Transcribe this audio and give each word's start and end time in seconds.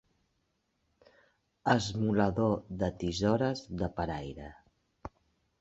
Esmolador 1.73 2.57
de 2.81 2.91
tisores 3.05 3.65
de 3.83 3.91
paraire. 4.01 4.53